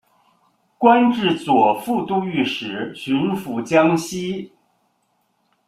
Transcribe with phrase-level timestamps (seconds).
[0.79, 4.51] 官至左副都御史巡抚江西。